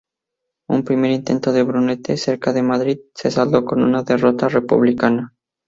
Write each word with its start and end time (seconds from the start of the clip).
Un 0.67 0.83
primer 0.83 1.11
intento 1.11 1.55
en 1.55 1.67
Brunete, 1.67 2.17
cerca 2.17 2.53
de 2.53 2.63
Madrid, 2.63 3.01
se 3.13 3.29
saldó 3.29 3.63
con 3.65 3.83
una 3.83 4.01
derrota 4.01 4.47
republicana. 4.49 5.35